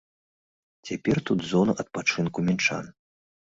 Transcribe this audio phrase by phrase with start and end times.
[0.89, 2.95] Цяпер тут зона адпачынку мінчан.